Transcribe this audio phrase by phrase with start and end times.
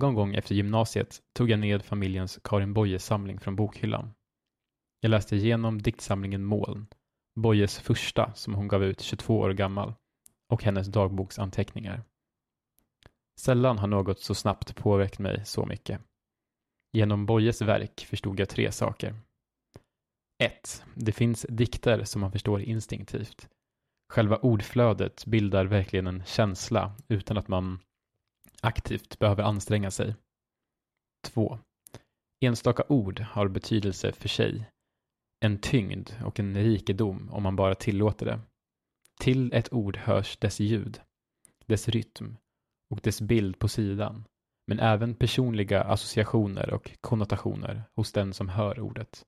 [0.00, 4.14] Någon gång efter gymnasiet tog jag ned familjens Karin Boye-samling från bokhyllan.
[5.00, 6.86] Jag läste igenom diktsamlingen Moln,
[7.34, 9.94] Boyes första som hon gav ut 22 år gammal,
[10.48, 12.02] och hennes dagboksanteckningar.
[13.40, 16.00] Sällan har något så snabbt påverkat mig så mycket.
[16.92, 19.14] Genom Boyes verk förstod jag tre saker.
[20.42, 20.84] 1.
[20.94, 23.48] Det finns dikter som man förstår instinktivt.
[24.12, 27.78] Själva ordflödet bildar verkligen en känsla utan att man
[28.60, 30.14] aktivt behöver anstränga sig.
[31.24, 31.58] 2.
[32.40, 34.70] Enstaka ord har betydelse för sig.
[35.44, 38.40] En tyngd och en rikedom om man bara tillåter det.
[39.20, 41.00] Till ett ord hörs dess ljud,
[41.66, 42.36] dess rytm
[42.90, 44.24] och dess bild på sidan,
[44.66, 49.24] men även personliga associationer och konnotationer hos den som hör ordet.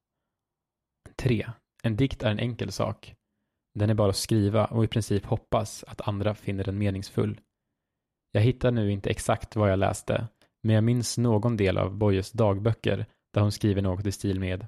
[1.16, 1.50] 3.
[1.82, 3.14] En dikt är en enkel sak.
[3.74, 7.40] Den är bara att skriva och i princip hoppas att andra finner den meningsfull.
[8.32, 10.28] Jag hittar nu inte exakt vad jag läste,
[10.62, 14.66] men jag minns någon del av Boyes dagböcker där hon skriver något i stil med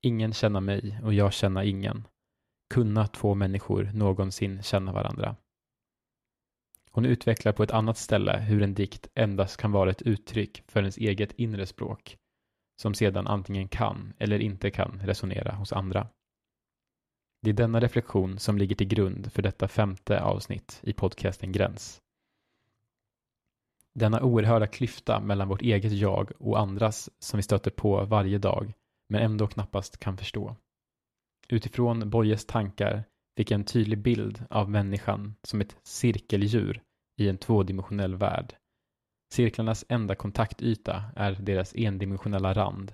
[0.00, 2.08] Ingen känna mig och jag känna ingen.
[2.74, 5.36] Kunna två människor någonsin känna varandra.
[6.90, 10.80] Hon utvecklar på ett annat ställe hur en dikt endast kan vara ett uttryck för
[10.80, 12.16] ens eget inre språk,
[12.82, 16.08] som sedan antingen kan eller inte kan resonera hos andra.
[17.42, 22.02] Det är denna reflektion som ligger till grund för detta femte avsnitt i podcasten Gräns.
[23.98, 28.72] Denna oerhörda klyfta mellan vårt eget jag och andras som vi stöter på varje dag
[29.08, 30.56] men ändå knappast kan förstå.
[31.48, 33.04] Utifrån Boyes tankar
[33.36, 36.82] fick jag en tydlig bild av människan som ett cirkeldjur
[37.20, 38.54] i en tvådimensionell värld.
[39.32, 42.92] Cirklarnas enda kontaktyta är deras endimensionella rand,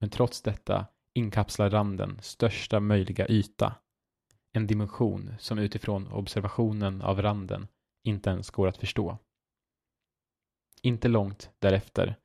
[0.00, 3.74] men trots detta inkapslar randen största möjliga yta.
[4.52, 7.68] En dimension som utifrån observationen av randen
[8.04, 9.18] inte ens går att förstå.
[10.84, 12.16] Inte långt därefter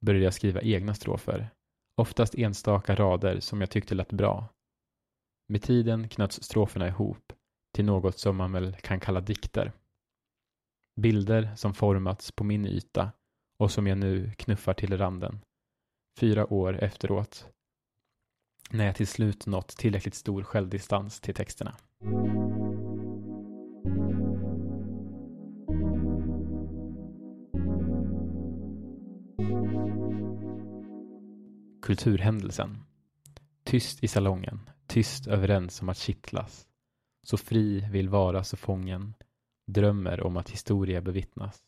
[0.00, 1.50] började jag skriva egna strofer,
[1.96, 4.48] oftast enstaka rader som jag tyckte lät bra.
[5.48, 7.32] Med tiden knöts stroferna ihop
[7.74, 9.72] till något som man väl kan kalla dikter.
[11.00, 13.12] Bilder som formats på min yta
[13.58, 15.40] och som jag nu knuffar till randen.
[16.18, 17.48] Fyra år efteråt.
[18.70, 21.76] När jag till slut nått tillräckligt stor självdistans till texterna.
[31.88, 32.84] Kulturhändelsen.
[33.64, 36.68] Tyst i salongen, tyst överens om att kittlas.
[37.22, 39.14] Så fri vill vara så fången,
[39.66, 41.64] drömmer om att historia bevittnas.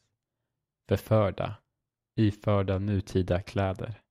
[0.88, 1.56] Förförda,
[2.16, 4.02] iförda nutida kläder.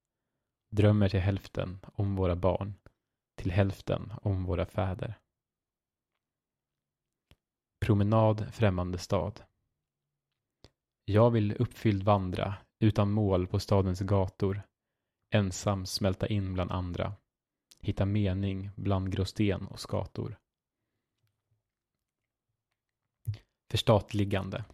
[0.72, 2.74] Drömmer till hälften om våra barn,
[3.38, 5.20] till hälften om våra fäder.
[7.86, 9.42] Promenad främmande stad.
[11.06, 14.69] Jag vill uppfylld vandra utan mål på stadens gator
[15.30, 17.14] ensam smälta in bland andra,
[17.80, 20.40] hitta mening bland gråsten och skator.
[23.70, 24.66] Förstatligande.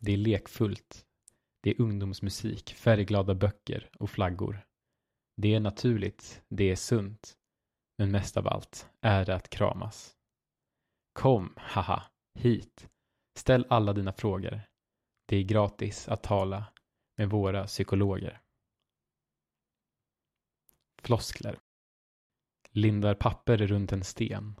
[0.00, 1.06] Det är lekfullt.
[1.62, 4.66] Det är ungdomsmusik, färgglada böcker och flaggor.
[5.36, 7.36] Det är naturligt, det är sunt.
[7.98, 10.16] Men mest av allt är det att kramas.
[11.12, 12.02] Kom, haha,
[12.34, 12.88] hit.
[13.38, 14.62] Ställ alla dina frågor.
[15.26, 16.64] Det är gratis att tala
[17.16, 18.40] med våra psykologer.
[21.02, 21.58] Floskler.
[22.70, 24.60] Lindar papper runt en sten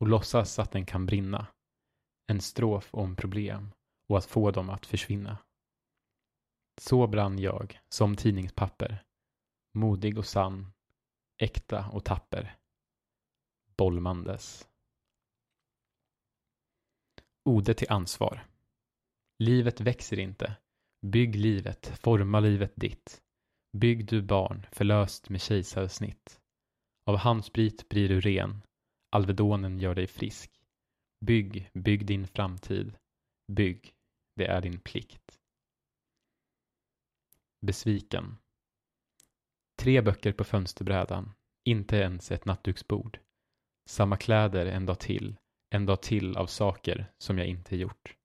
[0.00, 1.46] och låtsas att den kan brinna.
[2.26, 3.72] En strof om problem
[4.08, 5.38] och att få dem att försvinna.
[6.80, 9.04] Så brann jag som tidningspapper.
[9.74, 10.72] Modig och sann,
[11.42, 12.56] äkta och tapper.
[13.76, 14.68] Bolmandes.
[17.44, 18.46] Ode till ansvar.
[19.38, 20.56] Livet växer inte.
[21.06, 23.22] Bygg livet, forma livet ditt.
[23.72, 26.40] Bygg du barn förlöst med kejsarsnitt.
[27.06, 28.62] Av handsprit blir du ren,
[29.12, 30.60] Alvedonen gör dig frisk.
[31.20, 32.96] Bygg, bygg din framtid.
[33.52, 33.94] Bygg,
[34.36, 35.38] det är din plikt.
[37.66, 38.36] Besviken.
[39.78, 41.32] Tre böcker på fönsterbrädan,
[41.64, 43.18] inte ens ett nattduksbord.
[43.88, 45.36] Samma kläder en dag till,
[45.74, 48.16] en dag till av saker som jag inte gjort.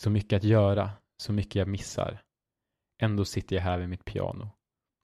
[0.00, 0.90] Så mycket att göra,
[1.22, 2.22] så mycket jag missar.
[2.98, 4.50] Ändå sitter jag här vid mitt piano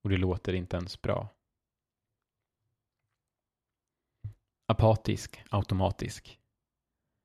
[0.02, 1.28] och det låter inte ens bra.
[4.66, 6.40] Apatisk, automatisk.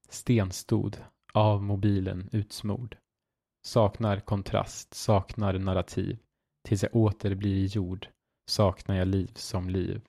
[0.09, 2.97] Stenstod, av mobilen utsmord.
[3.61, 6.19] Saknar kontrast, saknar narrativ.
[6.67, 8.09] Tills jag åter blir jord
[8.49, 10.01] saknar jag liv som liv.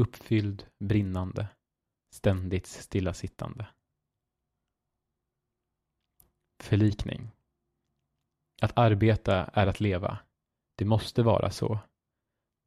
[0.00, 1.48] Uppfylld, brinnande,
[2.14, 3.66] ständigt stillasittande.
[6.62, 7.30] Förlikning.
[8.62, 10.18] Att arbeta är att leva.
[10.76, 11.78] Det måste vara så.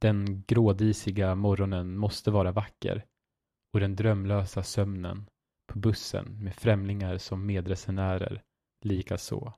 [0.01, 3.05] Den grådisiga morgonen måste vara vacker
[3.73, 5.29] och den drömlösa sömnen
[5.67, 8.43] på bussen med främlingar som medresenärer
[8.81, 9.53] likaså.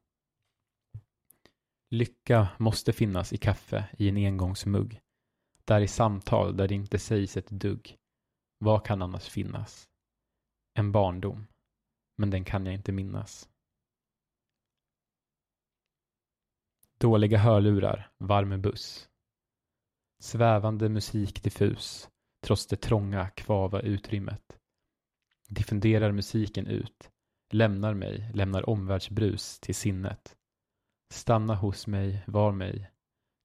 [1.89, 5.00] Lycka måste finnas i kaffe i en engångsmugg.
[5.66, 7.98] Där i samtal där det inte sägs ett dugg.
[8.57, 9.90] Vad kan annars finnas?
[10.74, 11.48] En barndom.
[12.18, 13.50] Men den kan jag inte minnas.
[17.00, 19.10] Dåliga hörlurar, varm buss.
[20.20, 22.10] Svävande musik diffus,
[22.46, 24.60] trots det trånga, kvava utrymmet.
[25.50, 27.12] Diffunderar musiken ut,
[27.54, 30.36] lämnar mig, lämnar omvärldsbrus till sinnet.
[31.14, 32.92] Stanna hos mig, var mig.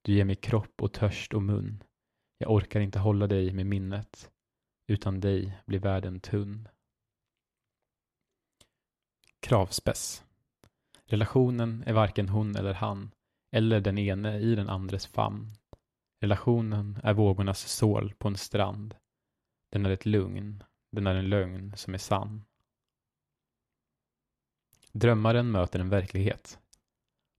[0.03, 1.83] Du ger mig kropp och törst och mun.
[2.39, 4.31] Jag orkar inte hålla dig med minnet.
[4.87, 6.69] Utan dig blir världen tunn.
[9.41, 10.25] Kravspess.
[11.05, 13.11] Relationen är varken hon eller han
[13.53, 15.53] eller den ene i den andres famn.
[16.21, 18.95] Relationen är vågornas sål på en strand.
[19.73, 22.45] Den är ett lugn, den är en lögn som är sann.
[24.93, 26.59] Drömmaren möter en verklighet.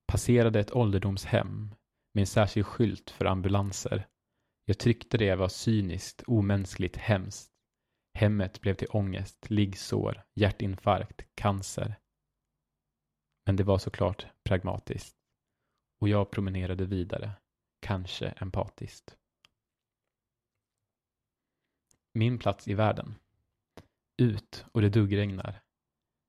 [0.07, 1.75] Passerade ett ålderdomshem
[2.13, 4.07] med en särskild skylt för ambulanser.
[4.65, 7.51] Jag tyckte det var cyniskt, omänskligt, hemskt.
[8.13, 11.95] Hemmet blev till ångest, liggsår, hjärtinfarkt, cancer.
[13.45, 15.22] Men det var såklart pragmatiskt.
[16.03, 17.31] Och jag promenerade vidare,
[17.79, 19.17] kanske empatiskt.
[22.13, 23.15] Min plats i världen.
[24.17, 25.61] Ut och det duggregnar.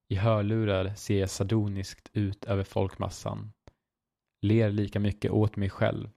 [0.08, 3.52] I hörlurar ser jag sardoniskt ut över folkmassan.
[4.42, 6.10] Ler lika mycket åt mig själv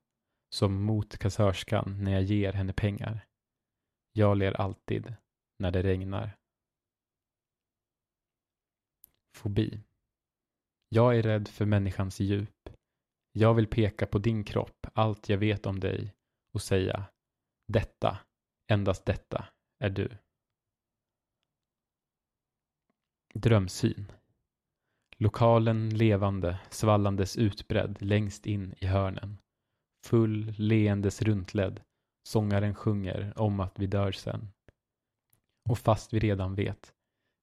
[0.49, 3.27] som mot kassörskan när jag ger henne pengar.
[4.13, 5.15] Jag ler alltid
[5.59, 6.37] när det regnar.
[9.35, 9.79] Fobi.
[10.89, 12.76] Jag är rädd för människans djup.
[13.39, 16.13] Jag vill peka på din kropp, allt jag vet om dig
[16.53, 17.05] och säga
[17.67, 18.17] detta,
[18.67, 19.47] endast detta
[19.79, 20.17] är du.
[23.33, 24.11] Drömsyn.
[25.17, 29.37] Lokalen levande, svallandes utbredd längst in i hörnen.
[30.05, 31.81] Full, leendes runtledd.
[32.27, 34.51] Sångaren sjunger om att vi dör sen.
[35.69, 36.93] Och fast vi redan vet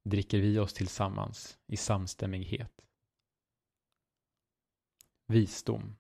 [0.05, 2.85] dricker vi oss tillsammans i samstämmighet.
[5.26, 5.97] Visdom.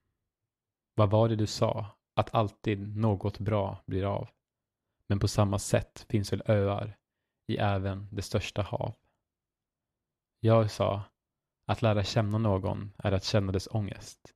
[0.94, 1.86] Vad var det du sa?
[2.14, 4.28] Att alltid något bra blir av.
[5.08, 6.96] Men på samma sätt finns väl öar
[7.46, 8.94] i även det största hav.
[10.40, 11.02] Jag sa
[11.66, 14.34] att lära känna någon är att känna dess ångest.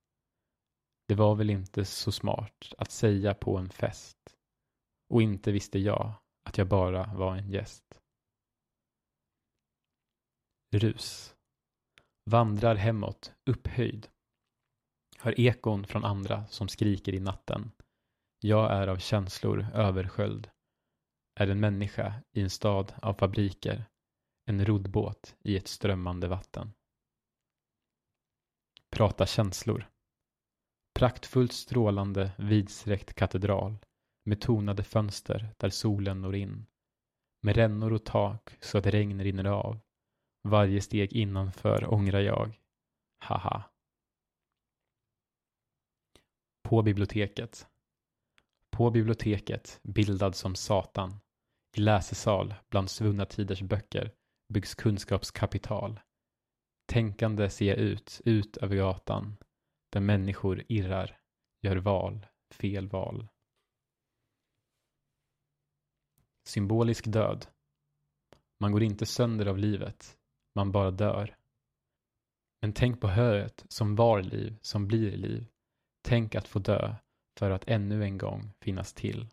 [1.08, 4.37] Det var väl inte så smart att säga på en fest.
[5.08, 6.12] Och inte visste jag
[6.44, 8.00] att jag bara var en gäst.
[10.73, 11.34] Rus.
[12.25, 14.08] Vandrar hemåt, upphöjd.
[15.20, 17.70] Hör ekon från andra som skriker i natten.
[18.41, 20.51] Jag är av känslor översköljd
[21.34, 23.84] Är en människa i en stad av fabriker.
[24.46, 26.72] En roddbåt i ett strömmande vatten.
[28.91, 29.89] Prata känslor.
[30.94, 33.79] Praktfullt strålande vidsträckt katedral
[34.25, 36.67] med tonade fönster där solen når in.
[37.43, 39.81] Med rännor och tak så att regn rinner av.
[40.43, 42.60] Varje steg innanför ångrar jag.
[43.19, 43.65] Haha.
[46.69, 47.69] På biblioteket.
[48.70, 51.20] På biblioteket, bildad som Satan.
[51.77, 54.15] I läsesal bland svunna tiders böcker
[54.48, 56.01] byggs kunskapskapital.
[56.87, 59.37] Tänkande ser jag ut, ut över gatan,
[59.93, 61.19] där människor irrar,
[61.63, 63.29] gör val, fel val.
[66.44, 67.46] Symbolisk död.
[68.60, 70.19] Man går inte sönder av livet,
[70.55, 71.37] man bara dör.
[72.60, 75.46] Men tänk på höet som var liv, som blir liv.
[76.02, 76.94] Tänk att få dö
[77.38, 79.28] för att ännu en gång finnas till.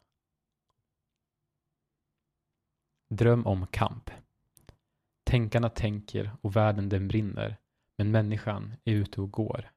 [3.10, 4.10] Dröm om kamp.
[5.24, 7.58] Tänkarna tänker och världen den brinner,
[7.98, 9.72] men människan är ute och går.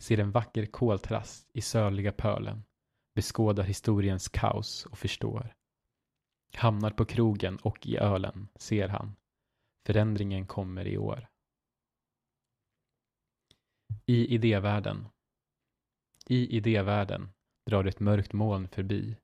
[0.00, 2.64] Ser en vacker koltrast i sörliga pölen,
[3.14, 5.54] beskådar historiens kaos och förstår.
[6.54, 9.16] Hamnar på krogen och i ölen, ser han.
[9.86, 11.28] Förändringen kommer i år.
[14.06, 15.08] I idévärlden.
[16.28, 17.28] I idévärlden
[17.66, 19.16] drar ett mörkt moln förbi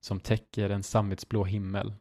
[0.00, 1.94] som täcker en sammetsblå himmel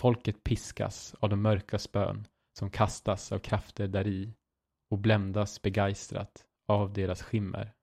[0.00, 2.26] Folket piskas av de mörka spön
[2.58, 4.34] som kastas av krafter däri
[4.90, 7.74] och bländas begeistrat av deras skimmer.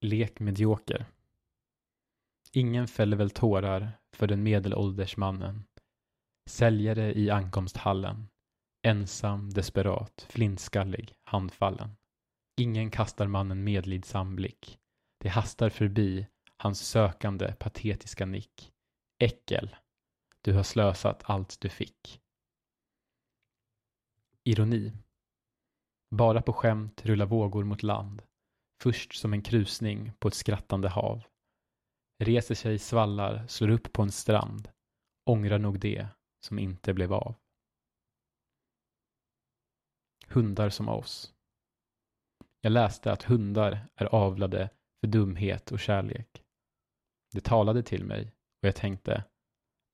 [0.00, 1.06] Lek medioker.
[2.52, 5.64] Ingen fäller väl tårar för den medelålders mannen.
[6.46, 8.28] Säljare i ankomsthallen.
[8.82, 11.96] Ensam, desperat, flintskallig, handfallen.
[12.56, 14.78] Ingen kastar mannen medlidsam blick.
[15.20, 18.72] Det hastar förbi hans sökande, patetiska nick.
[19.18, 19.76] Äckel,
[20.40, 22.20] du har slösat allt du fick.
[24.44, 24.92] Ironi.
[26.10, 28.22] Bara på skämt rullar vågor mot land.
[28.82, 31.22] Först som en krusning på ett skrattande hav.
[32.18, 34.68] Reser sig svallar, slår upp på en strand.
[35.24, 36.08] Ångrar nog det
[36.40, 37.34] som inte blev av.
[40.28, 41.33] Hundar som oss.
[42.64, 46.44] Jag läste att hundar är avlade för dumhet och kärlek.
[47.32, 49.24] Det talade till mig och jag tänkte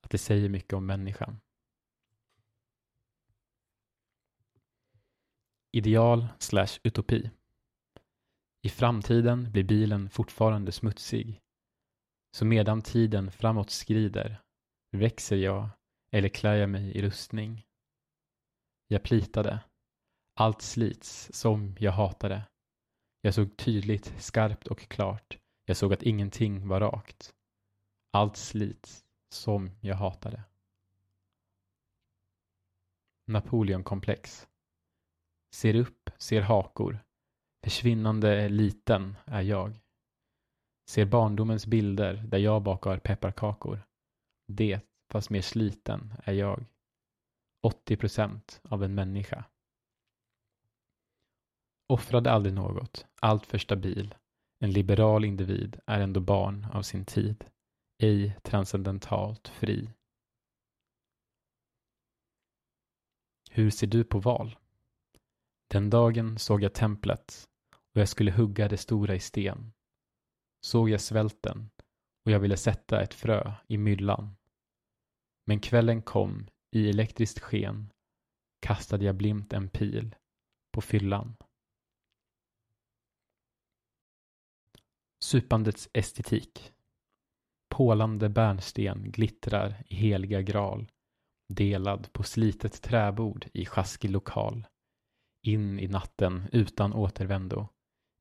[0.03, 1.41] att det säger mycket om människan.
[5.73, 7.31] Ideal slash utopi.
[8.63, 11.41] I framtiden blir bilen fortfarande smutsig.
[12.37, 14.43] Så medan tiden framåt skrider
[14.91, 15.69] växer jag
[16.11, 17.67] eller klär jag mig i rustning.
[18.89, 19.61] Jag plitade.
[20.35, 22.43] Allt slits som jag hatade.
[23.21, 25.39] Jag såg tydligt, skarpt och klart.
[25.65, 27.35] Jag såg att ingenting var rakt.
[28.13, 30.43] Allt slits som jag hatade.
[33.27, 34.49] Napoleonkomplex.
[35.55, 36.99] Ser upp, ser hakor.
[37.65, 39.81] Försvinnande liten är jag.
[40.91, 43.83] Ser barndomens bilder där jag bakar pepparkakor.
[44.47, 44.81] Det,
[45.13, 46.65] fast mer sliten, är jag.
[47.63, 49.45] 80 procent av en människa.
[51.91, 54.15] Offrade aldrig något, allt för stabil.
[54.59, 57.45] En liberal individ är ändå barn av sin tid.
[57.99, 59.91] Ej transcendentalt fri.
[63.51, 64.57] Hur ser du på val?
[65.71, 67.49] Den dagen såg jag templet
[67.95, 69.73] och jag skulle hugga det stora i sten.
[70.61, 71.71] Såg jag svälten
[72.25, 74.37] och jag ville sätta ett frö i myllan.
[75.47, 77.93] Men kvällen kom i elektriskt sken
[78.61, 80.15] kastade jag blint en pil
[80.73, 81.37] på fyllan.
[85.25, 86.73] Supandets estetik.
[87.69, 90.91] Pålande bärnsten glittrar i heliga gral,
[91.49, 94.67] delad på slitet träbord i sjaskig lokal.
[95.47, 97.69] In i natten utan återvändo,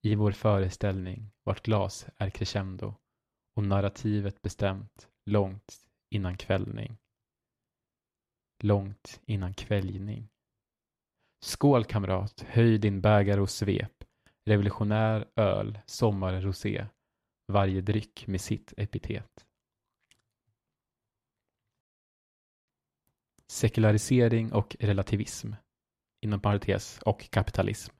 [0.01, 2.95] i vår föreställning vart glas är crescendo
[3.55, 5.79] och narrativet bestämt långt
[6.09, 6.97] innan kvällning.
[8.63, 10.29] Långt innan kväljning.
[11.45, 14.03] Skål kamrat, höj din bägare och svep.
[14.45, 16.87] Revolutionär öl, sommarrosé.
[17.47, 19.45] Varje dryck med sitt epitet.
[23.47, 25.53] Sekularisering och relativism.
[26.21, 27.93] Inom parentes och kapitalism.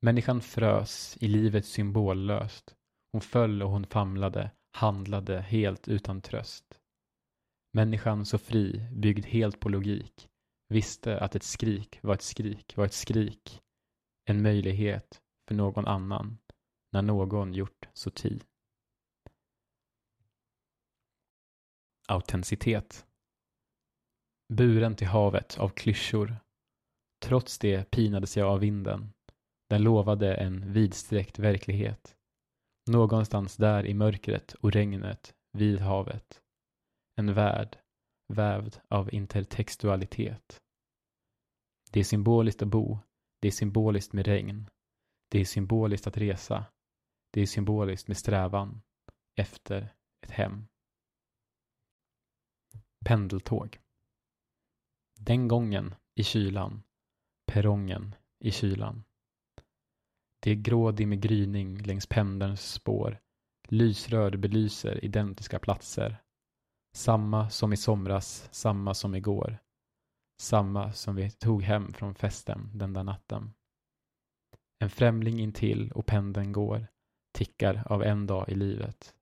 [0.00, 2.76] Människan frös i livet symbollöst.
[3.12, 6.80] Hon föll och hon famlade, handlade helt utan tröst.
[7.72, 10.28] Människan så fri, byggd helt på logik,
[10.68, 13.63] visste att ett skrik var ett skrik var ett skrik.
[14.24, 16.38] En möjlighet för någon annan
[16.92, 18.40] när någon gjort soti.
[22.08, 23.06] Autenticitet.
[24.48, 26.36] Buren till havet av klyschor.
[27.24, 29.12] Trots det pinades jag av vinden.
[29.68, 32.16] Den lovade en vidsträckt verklighet.
[32.90, 36.40] Någonstans där i mörkret och regnet vid havet.
[37.16, 37.78] En värld
[38.32, 40.60] vävd av intertextualitet.
[41.90, 42.98] Det är symboliskt att bo.
[43.44, 44.70] Det är symboliskt med regn.
[45.28, 46.64] Det är symboliskt att resa.
[47.30, 48.82] Det är symboliskt med strävan
[49.36, 50.66] efter ett hem.
[53.04, 53.80] Pendeltåg.
[55.20, 56.82] Den gången i kylan.
[57.46, 59.04] Perrongen i kylan.
[60.40, 63.20] Det är grådimmig gryning längs pendelns spår.
[63.68, 66.22] Lysrör belyser identiska platser.
[66.94, 69.63] Samma som i somras, samma som igår.
[70.44, 73.54] Samma som vi tog hem från festen den där natten.
[74.78, 76.86] En främling intill och pendeln går,
[77.32, 79.14] tickar av en dag i livet.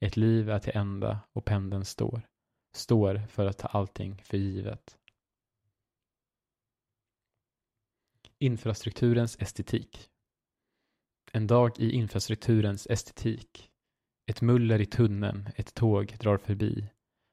[0.00, 2.22] Ett liv är till ända och pendeln står,
[2.74, 4.98] står för att ta allting för givet.
[8.38, 10.10] Infrastrukturens estetik.
[11.32, 13.70] En dag i infrastrukturens estetik.
[14.26, 16.90] Ett muller i tunneln, ett tåg drar förbi.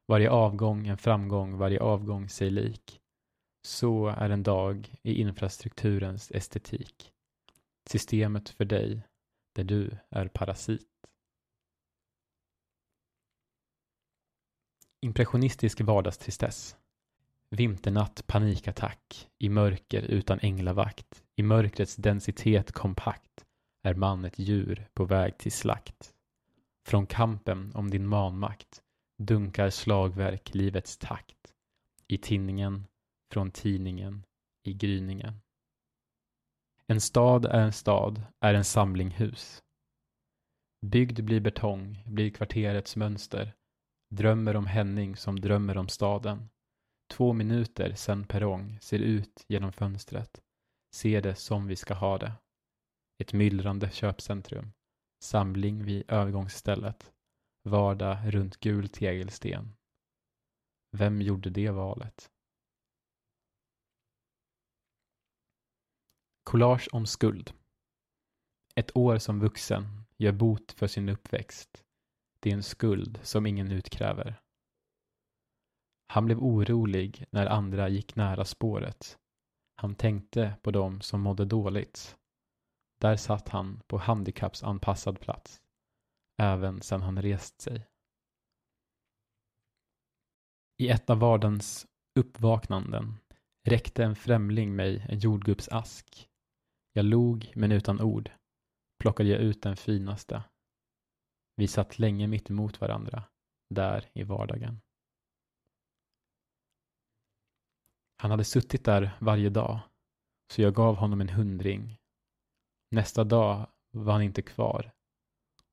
[0.07, 3.01] Varje avgång en framgång, varje avgång sig lik.
[3.61, 7.11] Så är en dag i infrastrukturens estetik.
[7.89, 9.01] Systemet för dig,
[9.55, 10.87] där du är parasit.
[15.01, 16.75] Impressionistisk vardagstristess.
[17.49, 19.29] Vinternatt panikattack.
[19.37, 21.23] I mörker utan änglavakt.
[21.35, 23.45] I mörkrets densitet kompakt
[23.83, 26.13] är man ett djur på väg till slakt.
[26.85, 28.81] Från kampen om din manmakt
[29.17, 31.53] dunkar slagverk livets takt.
[32.07, 32.87] I tinningen
[33.31, 34.23] från tidningen
[34.63, 35.41] i gryningen.
[36.87, 39.63] En stad är en stad, är en samling hus.
[40.85, 43.53] Byggd blir betong, blir kvarterets mönster.
[44.09, 46.49] Drömmer om Henning som drömmer om staden.
[47.09, 50.41] Två minuter sen perrong ser ut genom fönstret.
[50.95, 52.33] Ser det som vi ska ha det.
[53.19, 54.71] Ett myllrande köpcentrum.
[55.23, 57.11] Samling vid övergångsstället.
[57.63, 59.73] Vardag runt gul tegelsten.
[60.91, 62.31] Vem gjorde det valet?
[66.47, 67.53] Collage om skuld.
[68.75, 71.83] Ett år som vuxen gör bot för sin uppväxt.
[72.39, 74.41] Det är en skuld som ingen utkräver.
[76.07, 79.17] Han blev orolig när andra gick nära spåret.
[79.75, 82.17] Han tänkte på dem som mådde dåligt.
[82.99, 85.61] Där satt han på handikappsanpassad plats,
[86.37, 87.87] även sedan han rest sig.
[90.77, 91.87] I ett av vardagens
[92.19, 93.17] uppvaknanden
[93.63, 96.26] räckte en främling mig en jordgubbsask.
[96.97, 98.31] Jag log, men utan ord,
[98.99, 100.43] plockade jag ut den finaste.
[101.55, 103.23] Vi satt länge mitt emot varandra,
[103.69, 104.81] där i vardagen.
[108.17, 109.79] Han hade suttit där varje dag,
[110.53, 111.97] så jag gav honom en hundring.
[112.91, 114.91] Nästa dag var han inte kvar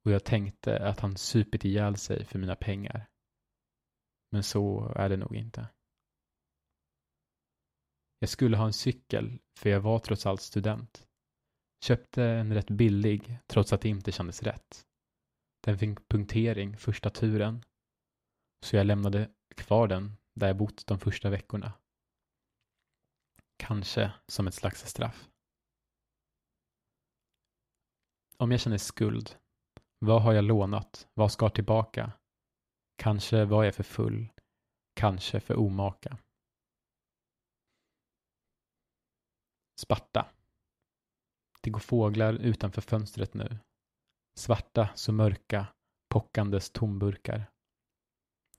[0.04, 3.08] och jag tänkte att han supit ihjäl sig för mina pengar.
[4.30, 5.68] Men så är det nog inte.
[8.18, 11.08] Jag skulle ha en cykel, för jag var trots allt student.
[11.80, 14.86] Köpte en rätt billig, trots att det inte kändes rätt.
[15.60, 17.64] Den fick punktering första turen,
[18.64, 21.72] så jag lämnade kvar den där jag bott de första veckorna.
[23.56, 25.28] Kanske som ett slags straff.
[28.36, 29.36] Om jag känner skuld,
[29.98, 31.08] vad har jag lånat?
[31.14, 32.12] Vad ska tillbaka?
[32.96, 34.32] Kanske var jag för full,
[34.94, 36.18] kanske för omaka.
[39.80, 40.30] Sparta.
[41.64, 43.58] Det går fåglar utanför fönstret nu.
[44.38, 45.66] Svarta så mörka,
[46.08, 47.50] pockandes tomburkar.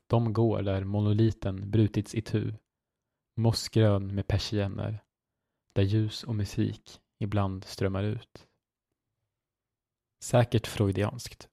[0.07, 2.53] De går där monoliten brutits itu.
[3.35, 5.03] Mossgrön med persienner.
[5.73, 8.47] Där ljus och musik ibland strömmar ut.
[10.23, 11.49] Säkert freudianskt.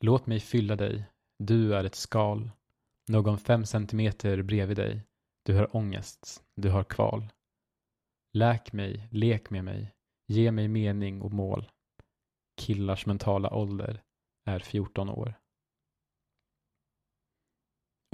[0.00, 1.04] Låt mig fylla dig.
[1.38, 2.50] Du är ett skal.
[3.08, 5.02] Någon fem centimeter bredvid dig.
[5.42, 6.44] Du har ångest.
[6.54, 7.32] Du har kval.
[8.32, 9.94] Läk mig, lek med mig,
[10.28, 11.70] ge mig mening och mål.
[12.60, 14.02] Killars mentala ålder
[14.44, 15.34] är 14 år.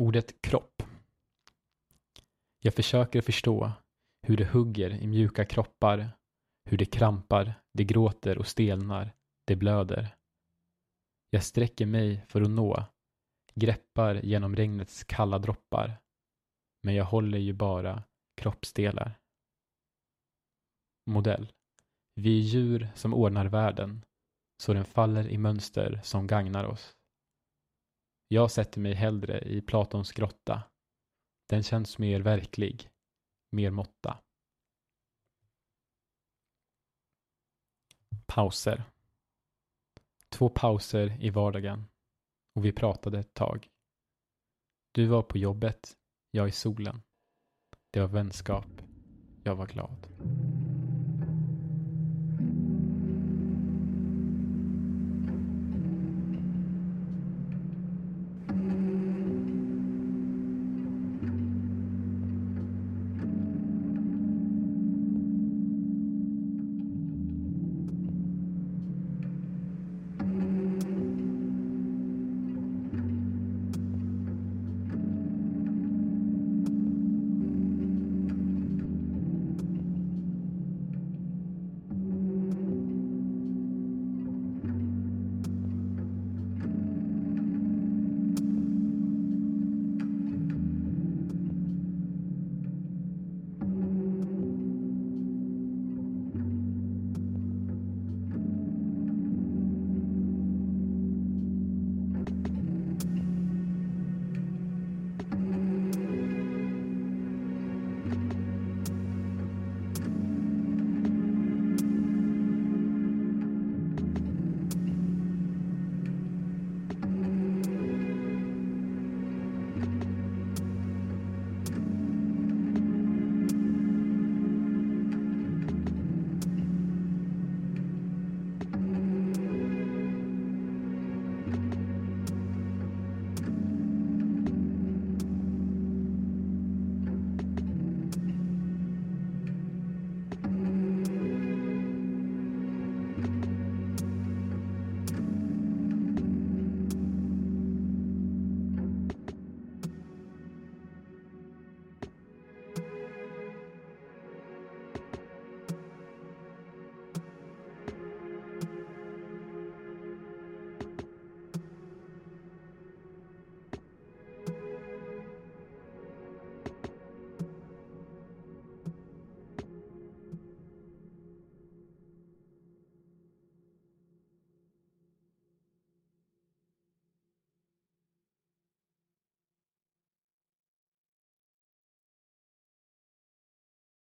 [0.03, 0.83] Ordet kropp.
[2.61, 3.73] Jag försöker förstå
[4.27, 6.11] hur det hugger i mjuka kroppar,
[6.65, 9.13] hur det krampar, det gråter och stelnar,
[9.47, 10.17] det blöder.
[11.31, 12.85] Jag sträcker mig för att nå,
[13.55, 15.97] greppar genom regnets kalla droppar,
[16.83, 18.03] men jag håller ju bara
[18.37, 19.19] kroppsdelar
[21.07, 21.53] modell.
[22.15, 24.05] Vi är djur som ordnar världen,
[24.63, 26.97] så den faller i mönster som gagnar oss.
[28.29, 30.63] Jag sätter mig hellre i Platons grotta.
[31.49, 32.91] Den känns mer verklig,
[33.51, 34.19] mer måtta.
[38.27, 38.85] Pauser.
[40.29, 41.85] Två pauser i vardagen
[42.55, 43.69] och vi pratade ett tag.
[44.93, 45.97] Du var på jobbet,
[46.31, 47.03] jag i solen.
[47.91, 48.83] Det var vänskap,
[49.45, 50.07] jag var glad.